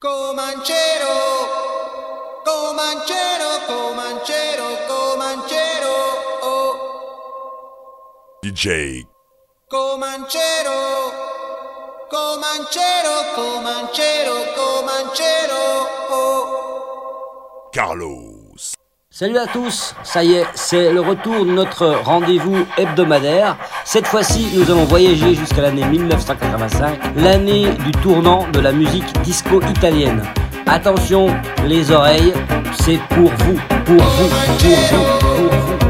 [0.00, 1.12] Comanchero,
[2.42, 5.94] Comanchero, Comanchero, Comanchero,
[6.40, 6.72] oh.
[8.42, 9.06] DJ
[9.68, 11.12] Comanchero,
[12.08, 17.70] Comanchero, Comanchero, Comanchero, oh.
[17.74, 18.29] Carlos.
[19.20, 23.58] Salut à tous, ça y est, c'est le retour de notre rendez-vous hebdomadaire.
[23.84, 29.60] Cette fois-ci, nous allons voyager jusqu'à l'année 1985, l'année du tournant de la musique disco
[29.60, 30.22] italienne.
[30.66, 31.26] Attention,
[31.66, 32.32] les oreilles,
[32.80, 34.28] c'est pour vous, pour vous,
[34.58, 35.89] pour vous, pour vous.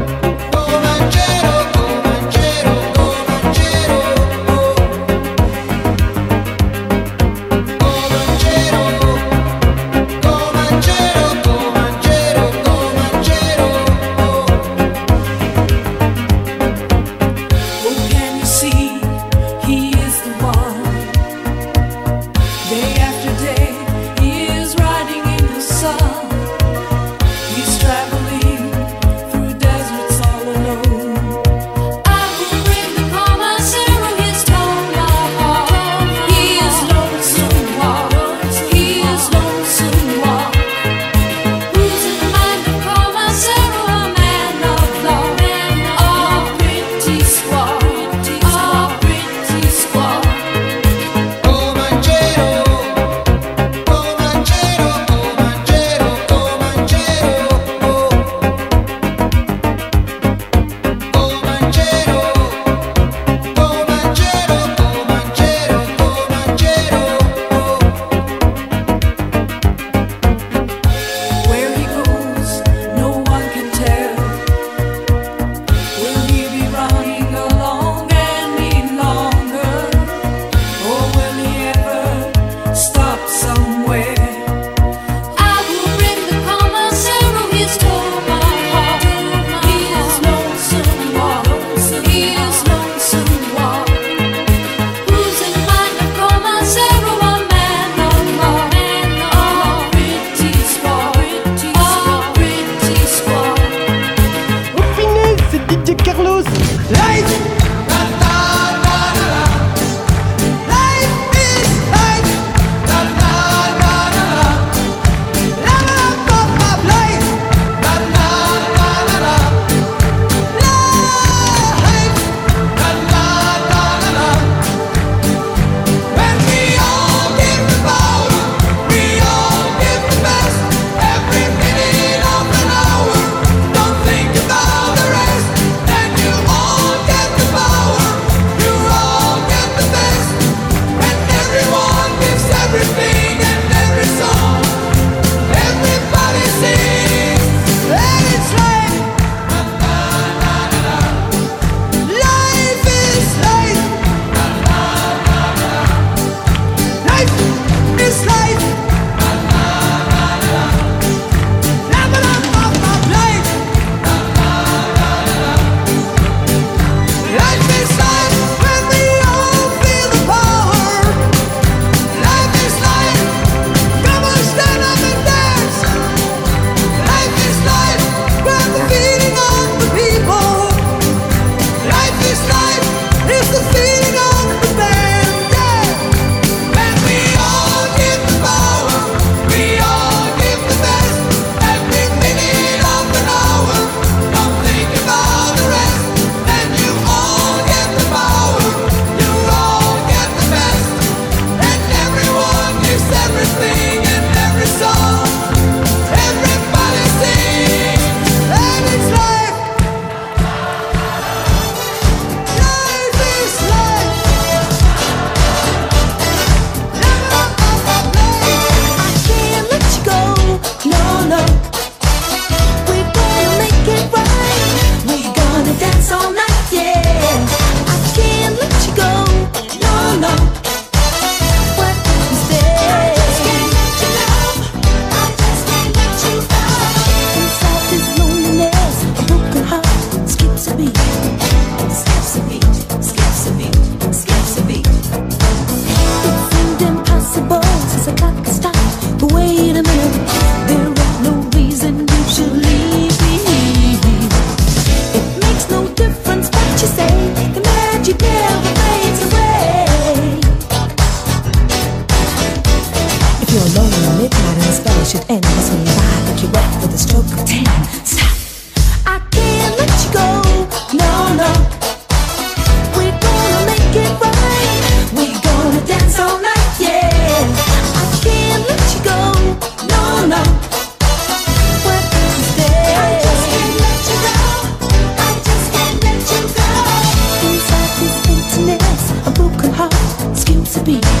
[290.89, 291.20] heart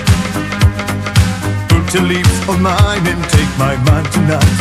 [1.93, 4.59] Your lips on mine and take my mind tonight.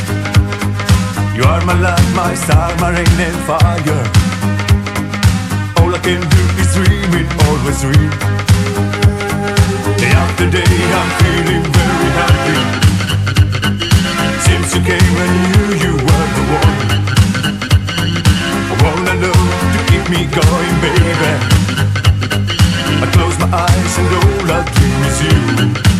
[1.37, 4.02] You are my light, my star, my rain and fire.
[5.78, 8.10] All I can do is dream it, always dream.
[10.02, 12.58] Day after day, I'm feeling very happy.
[14.42, 16.78] Since you came, I knew you were the one.
[18.70, 19.38] I wanna know
[19.75, 21.32] to keep me going, baby.
[22.99, 26.00] I close my eyes and all I dream is you.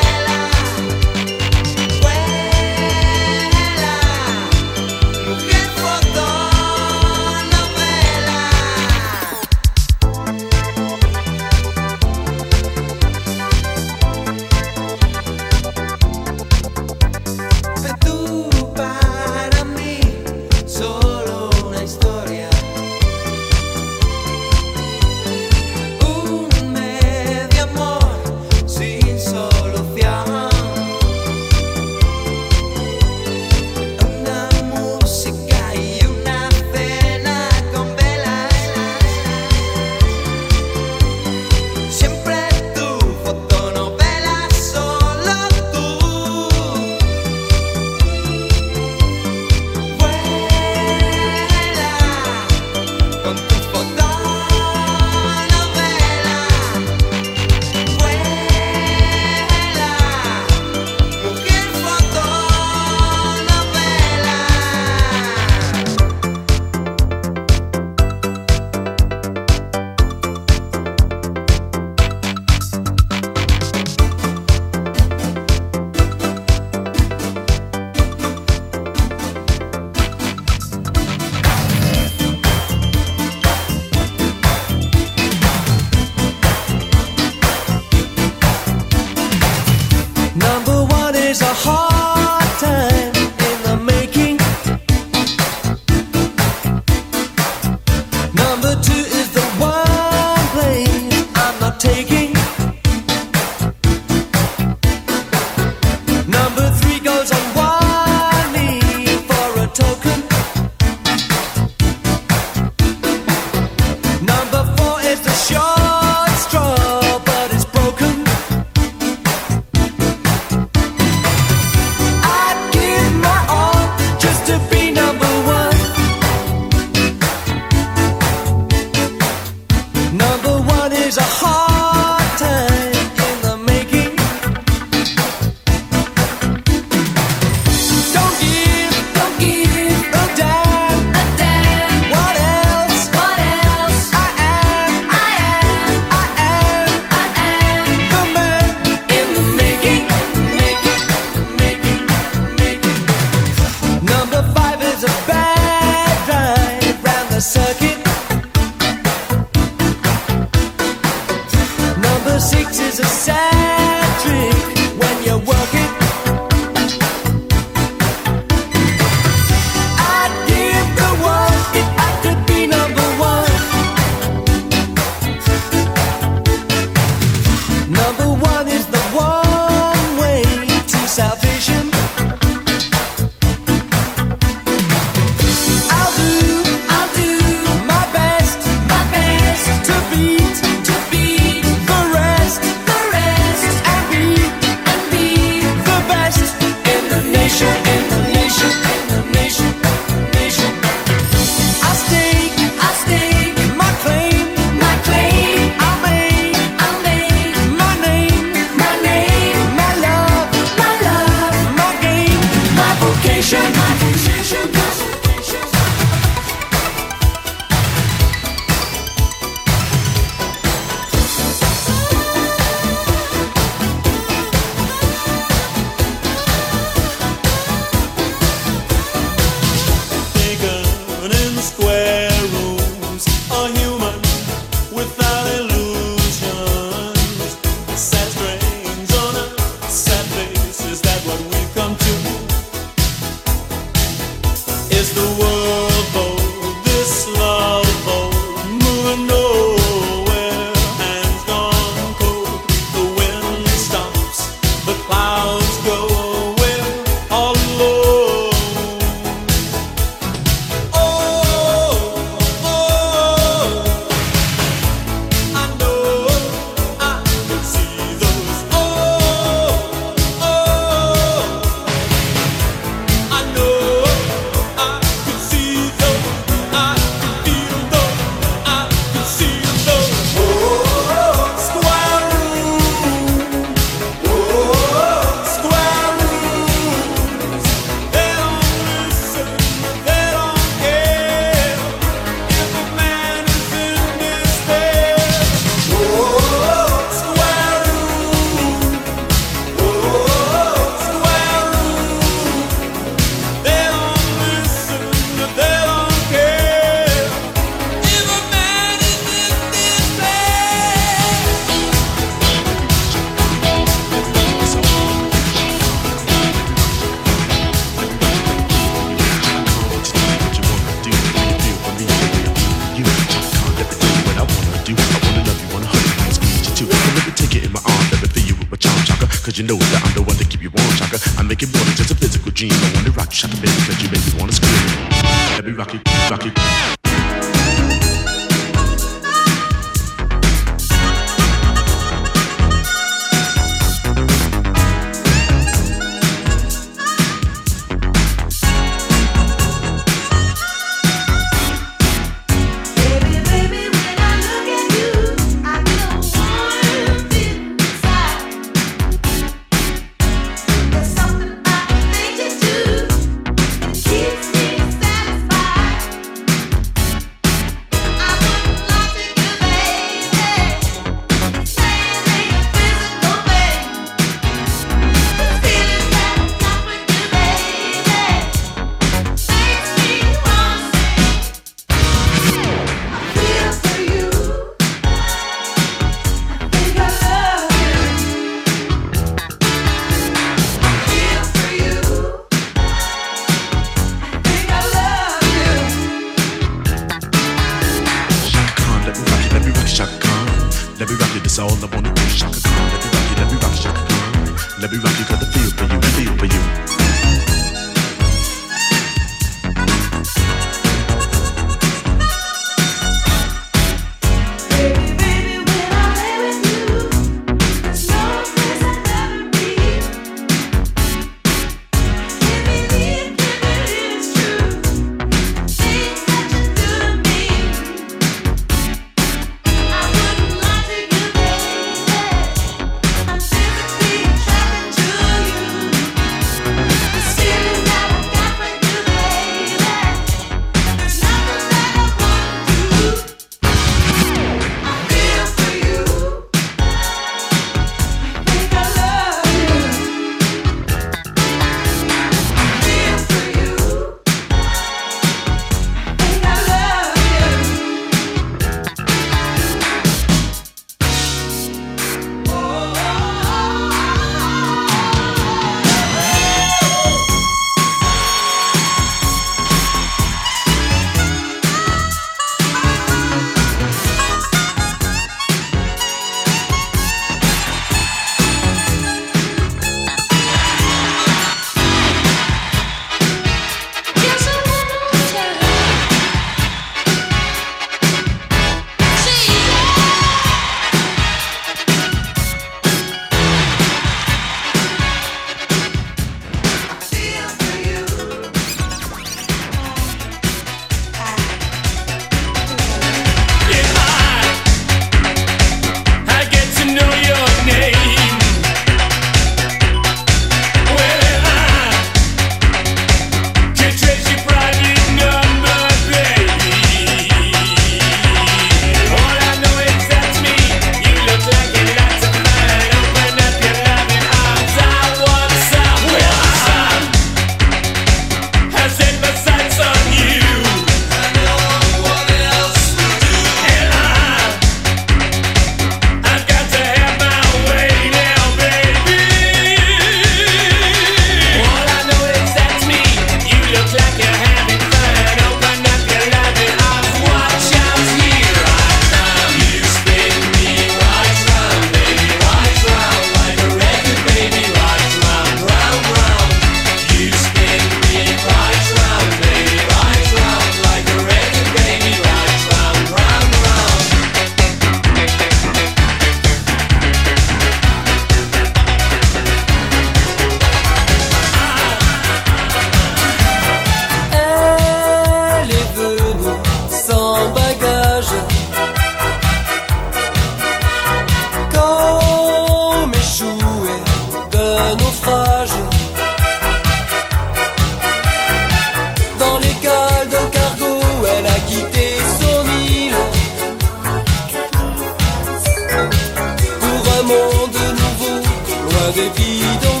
[599.41, 600.00] 一动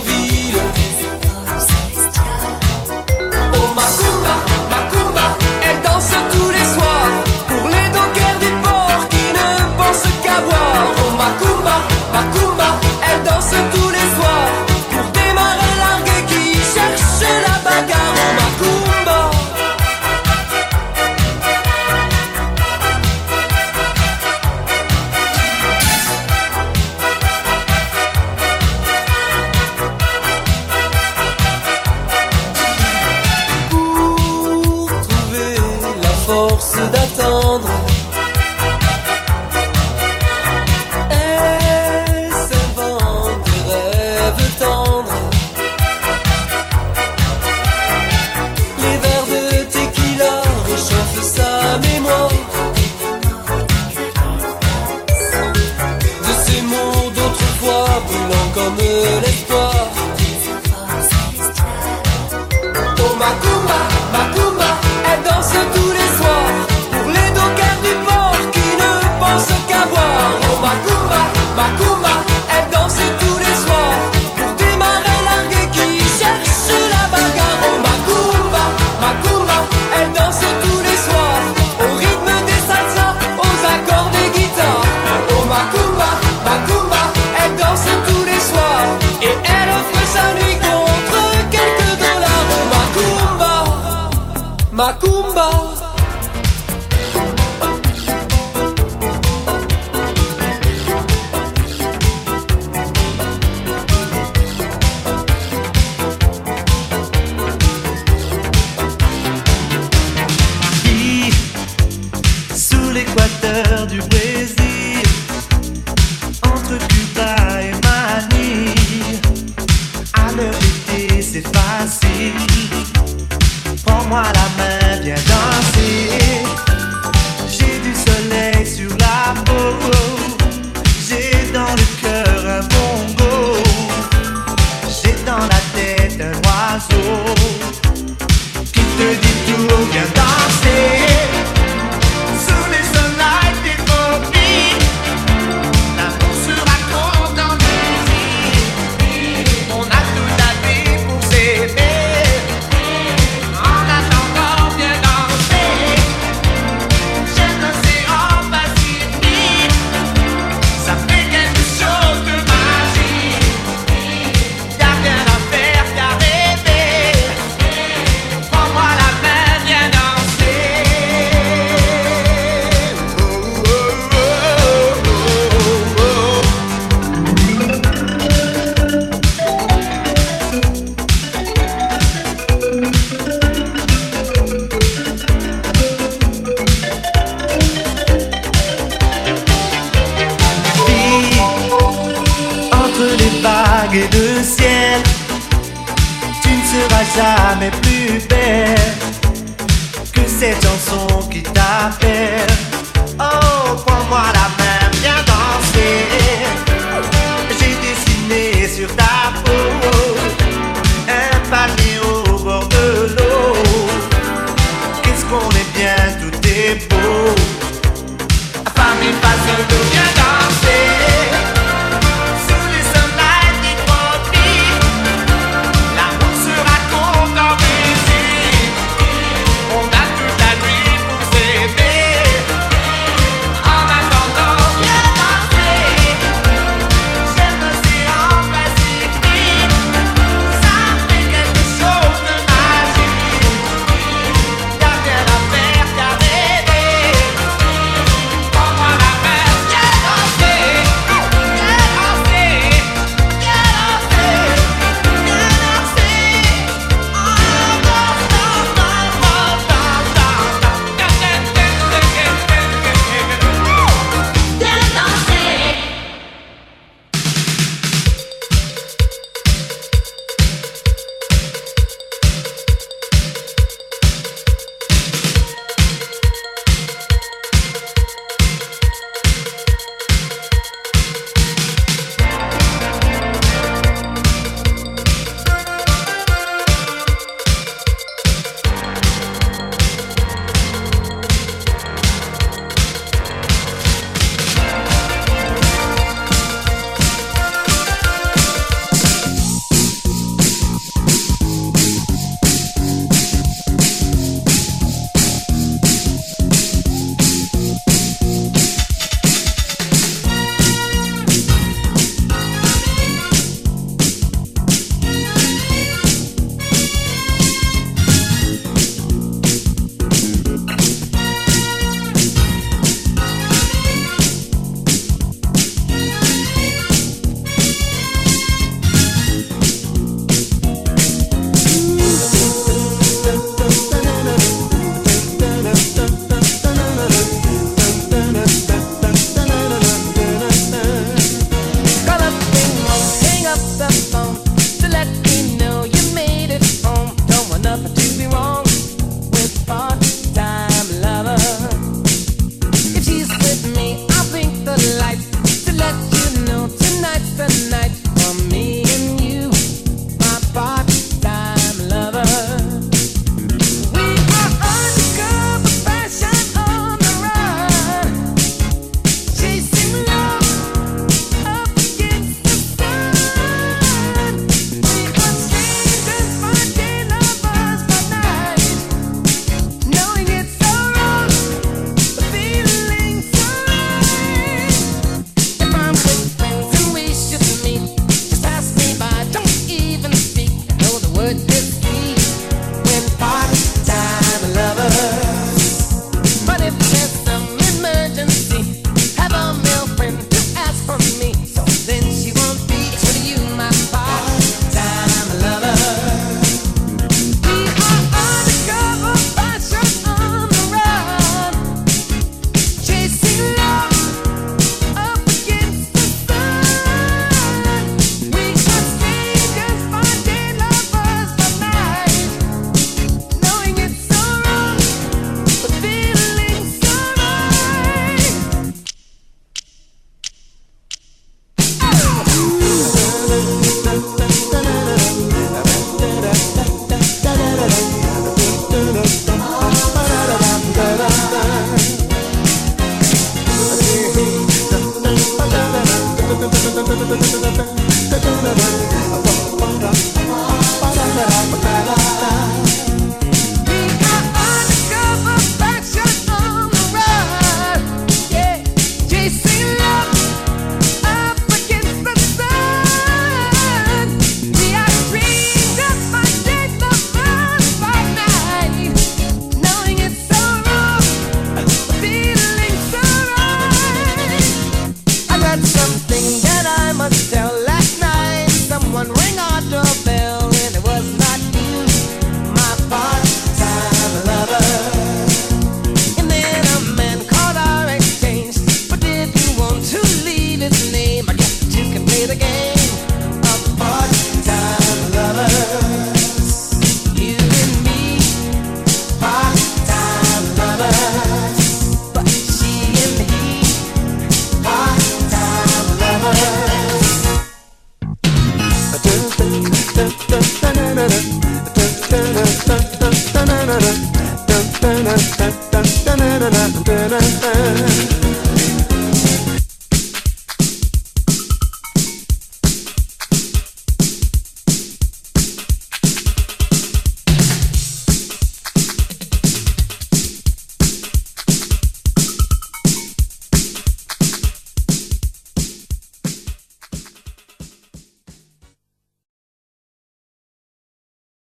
[219.31, 220.20] Famille